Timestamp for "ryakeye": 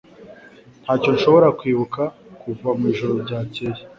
3.23-3.79